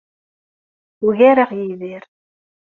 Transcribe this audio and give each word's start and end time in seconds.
Ugareɣ 1.07 1.49
Yidir. 1.59 2.03